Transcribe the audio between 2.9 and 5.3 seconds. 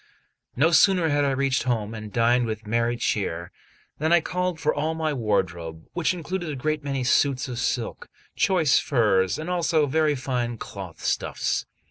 cheer, than I called for all my